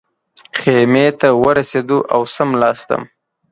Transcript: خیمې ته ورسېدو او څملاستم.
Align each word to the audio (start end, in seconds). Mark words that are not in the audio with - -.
خیمې 0.59 1.07
ته 1.19 1.27
ورسېدو 1.43 1.99
او 2.13 2.21
څملاستم. 2.33 3.01